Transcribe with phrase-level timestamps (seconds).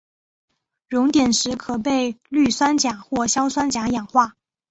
[0.89, 4.35] 熔点时可被氯酸钾或硝酸钾氧化。